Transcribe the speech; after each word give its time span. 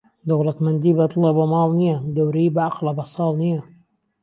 دەوڵەمەندی 0.27 0.97
بەدڵە 0.97 1.31
بە 1.37 1.45
ماڵ 1.51 1.69
نییە، 1.79 1.97
گەورەیی 2.15 2.53
بە 2.55 2.61
عەقڵە 2.67 2.91
بە 2.97 3.05
ساڵ 3.13 3.31
نییە. 3.41 3.61